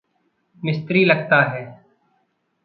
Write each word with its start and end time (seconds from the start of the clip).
मिस्री 0.65 1.05
लगता 1.05 1.41
है। 1.51 1.85